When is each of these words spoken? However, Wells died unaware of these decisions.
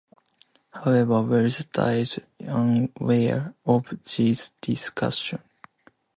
However, 0.73 1.21
Wells 1.21 1.59
died 1.65 2.09
unaware 2.47 3.53
of 3.67 3.85
these 4.03 4.51
decisions. 4.59 5.43